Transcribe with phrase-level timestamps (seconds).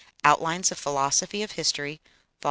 [0.23, 2.09] ("Outlines of Philosophy of History," vol.